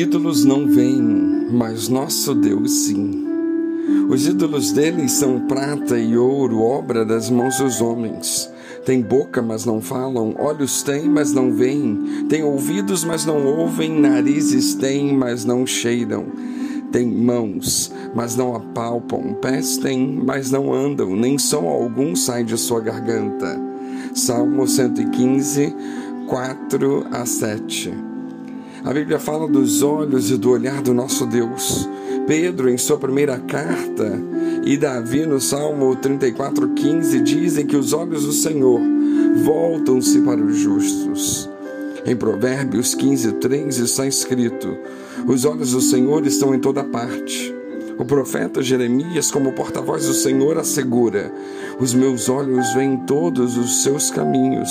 [0.00, 3.26] Ídolos não vêm, mas nosso Deus sim.
[4.08, 8.48] Os ídolos deles são prata e ouro, obra das mãos dos homens.
[8.86, 13.90] Tem boca, mas não falam, olhos têm, mas não veem, tem ouvidos, mas não ouvem,
[13.90, 16.26] narizes têm, mas não cheiram.
[16.92, 22.56] Tem mãos, mas não apalpam, pés têm, mas não andam, nem som algum sai de
[22.56, 23.60] sua garganta.
[24.14, 25.74] Salmo 115,
[26.28, 28.07] 4 a 7.
[28.88, 31.86] A Bíblia fala dos olhos e do olhar do nosso Deus.
[32.26, 34.18] Pedro, em sua primeira carta,
[34.64, 38.80] e Davi, no Salmo 34, 15, dizem que os olhos do Senhor
[39.44, 41.50] voltam-se para os justos.
[42.06, 44.74] Em Provérbios 15, 3 está escrito:
[45.26, 47.57] Os olhos do Senhor estão em toda parte.
[47.98, 51.32] O profeta Jeremias, como porta-voz do Senhor, assegura:
[51.80, 54.70] Os meus olhos veem todos os seus caminhos.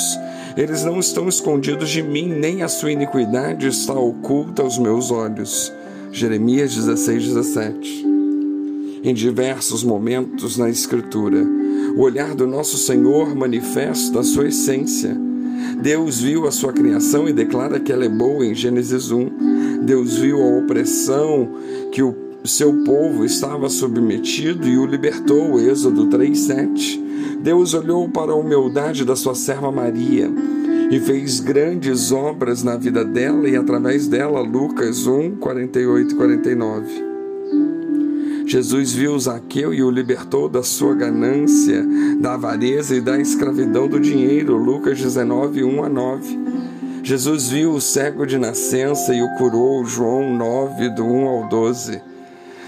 [0.56, 5.74] Eles não estão escondidos de mim, nem a sua iniquidade está oculta aos meus olhos.
[6.10, 8.08] Jeremias 16, 17.
[9.04, 11.46] Em diversos momentos na Escritura,
[11.98, 15.16] o olhar do nosso Senhor manifesta a sua essência.
[15.82, 19.84] Deus viu a sua criação e declara que ela é boa em Gênesis 1.
[19.84, 21.50] Deus viu a opressão
[21.92, 27.04] que o seu povo estava submetido e o libertou, Êxodo 3:7.
[27.42, 30.32] Deus olhou para a humildade da sua serva Maria
[30.90, 37.08] e fez grandes obras na vida dela e através dela, Lucas 1, 48 e 49.
[38.46, 41.86] Jesus viu Zaqueu e o libertou da sua ganância,
[42.22, 44.56] da avareza e da escravidão do dinheiro.
[44.56, 46.40] Lucas 19, 1 a 9.
[47.04, 49.84] Jesus viu o cego de nascença e o curou.
[49.84, 52.02] João 9, do 1 ao 12.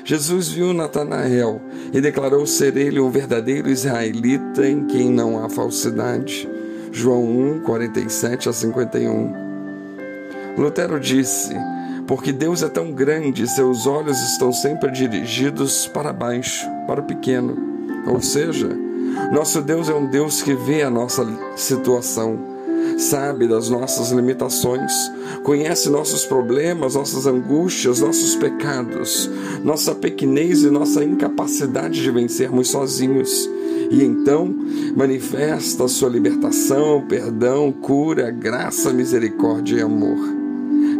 [0.10, 1.62] Jesus viu Natanael
[1.94, 6.50] e declarou ser ele um verdadeiro israelita em quem não há falsidade.
[6.92, 9.34] João 1, 47 a 51.
[10.58, 11.56] Lutero disse:
[12.08, 17.56] Porque Deus é tão grande, seus olhos estão sempre dirigidos para baixo, para o pequeno.
[18.08, 18.68] Ou seja,
[19.32, 21.24] nosso Deus é um Deus que vê a nossa
[21.56, 22.40] situação,
[23.00, 24.92] sabe das nossas limitações,
[25.44, 29.30] conhece nossos problemas, nossas angústias, nossos pecados,
[29.64, 33.50] nossa pequenez e nossa incapacidade de vencermos sozinhos.
[33.90, 34.54] E então
[34.96, 40.18] manifesta a sua libertação, perdão, cura, graça, misericórdia e amor.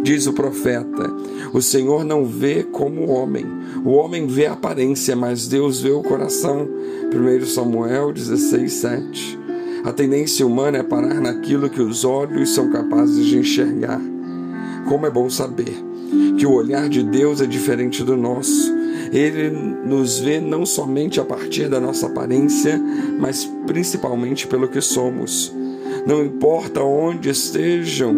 [0.02, 1.12] Diz o profeta:
[1.52, 3.46] O Senhor não vê como o homem.
[3.84, 6.66] O homem vê a aparência, mas Deus vê o coração.
[7.12, 9.39] 1 Samuel 16, 7.
[9.82, 14.00] A tendência humana é parar naquilo que os olhos são capazes de enxergar.
[14.86, 15.74] Como é bom saber
[16.38, 18.70] que o olhar de Deus é diferente do nosso.
[19.10, 22.78] Ele nos vê não somente a partir da nossa aparência,
[23.18, 25.54] mas principalmente pelo que somos.
[26.06, 28.14] Não importa onde estejam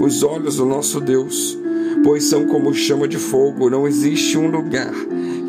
[0.00, 1.56] os olhos do nosso Deus,
[2.02, 4.92] pois são como chama de fogo, não existe um lugar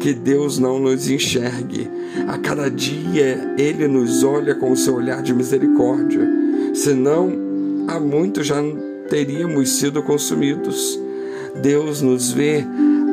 [0.05, 1.89] que Deus não nos enxergue.
[2.27, 6.21] A cada dia Ele nos olha com o seu olhar de misericórdia,
[6.75, 7.33] senão
[7.87, 8.57] há muito já
[9.09, 10.99] teríamos sido consumidos.
[11.59, 12.63] Deus nos vê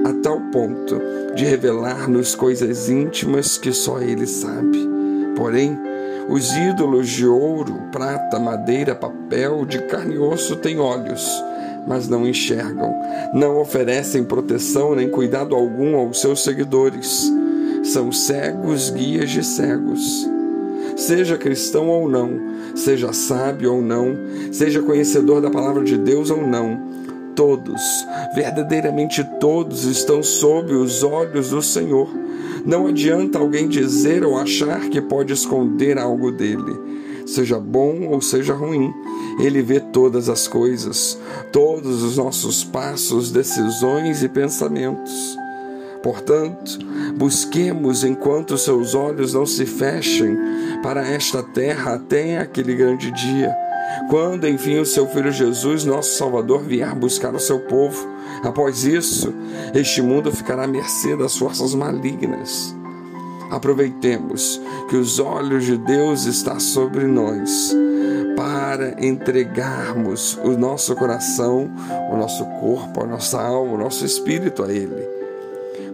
[0.05, 1.01] a tal ponto
[1.35, 4.87] de revelar-nos coisas íntimas que só Ele sabe.
[5.35, 5.79] Porém,
[6.29, 11.27] os ídolos de ouro, prata, madeira, papel, de carne e osso têm olhos,
[11.87, 12.95] mas não enxergam,
[13.35, 17.31] não oferecem proteção nem cuidado algum aos seus seguidores.
[17.83, 20.29] São cegos guias de cegos.
[20.97, 22.31] Seja cristão ou não,
[22.75, 24.17] seja sábio ou não,
[24.53, 26.81] seja conhecedor da palavra de Deus ou não,
[27.35, 27.81] todos,
[28.35, 32.09] verdadeiramente todos, estão sob os olhos do Senhor.
[32.65, 36.79] Não adianta alguém dizer ou achar que pode esconder algo dele,
[37.27, 38.93] seja bom ou seja ruim.
[39.39, 41.19] Ele vê todas as coisas,
[41.51, 45.37] todos os nossos passos, decisões e pensamentos.
[46.03, 46.79] Portanto,
[47.17, 50.37] busquemos enquanto seus olhos não se fechem
[50.83, 53.55] para esta terra até aquele grande dia
[54.09, 58.07] quando enfim o seu Filho Jesus, nosso Salvador, vier buscar o seu povo.
[58.43, 59.33] Após isso,
[59.75, 62.75] este mundo ficará à mercê das forças malignas.
[63.51, 67.75] Aproveitemos que os olhos de Deus estão sobre nós
[68.37, 71.71] para entregarmos o nosso coração,
[72.11, 75.09] o nosso corpo, a nossa alma, o nosso espírito a Ele.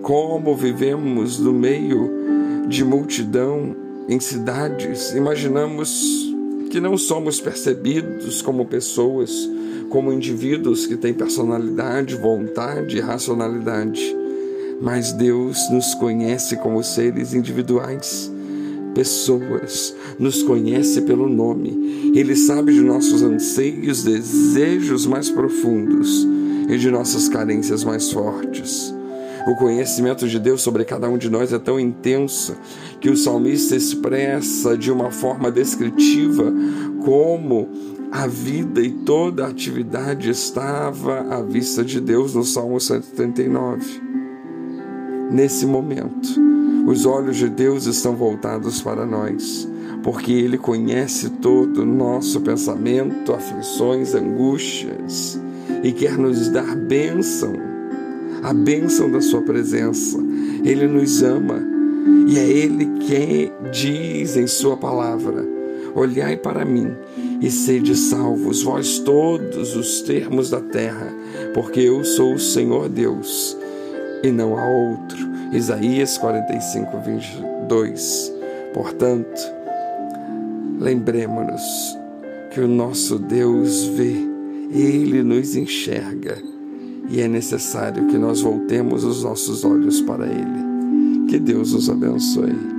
[0.02, 3.75] Como vivemos no meio de multidão
[4.08, 6.29] em cidades, imaginamos
[6.70, 9.31] que não somos percebidos como pessoas,
[9.88, 14.17] como indivíduos que têm personalidade, vontade e racionalidade,
[14.81, 18.31] mas Deus nos conhece como seres individuais,
[18.94, 26.26] pessoas, nos conhece pelo nome, Ele sabe de nossos anseios, desejos mais profundos
[26.69, 28.94] e de nossas carências mais fortes.
[29.46, 32.55] O conhecimento de Deus sobre cada um de nós é tão intenso
[33.00, 36.52] que o salmista expressa de uma forma descritiva
[37.02, 37.69] como
[38.12, 44.02] a vida e toda a atividade estava à vista de Deus no Salmo 139.
[45.31, 46.29] Nesse momento,
[46.88, 49.69] os olhos de Deus estão voltados para nós,
[50.02, 55.38] porque Ele conhece todo o nosso pensamento, aflições, angústias
[55.82, 57.52] e quer nos dar bênção,
[58.43, 60.19] a bênção da Sua presença.
[60.64, 61.62] Ele nos ama
[62.26, 65.46] e é Ele quem diz em Sua palavra:
[65.94, 66.90] Olhai para mim
[67.43, 71.12] e sede salvos, vós todos os termos da terra,
[71.52, 73.58] porque eu sou o Senhor Deus
[74.23, 75.27] e não há outro.
[75.52, 78.32] Isaías 45, 22.
[78.74, 79.40] Portanto,
[80.78, 81.96] lembremos-nos
[82.50, 84.14] que o nosso Deus vê,
[84.70, 86.36] Ele nos enxerga
[87.08, 91.26] e é necessário que nós voltemos os nossos olhos para Ele.
[91.28, 92.77] Que Deus os abençoe.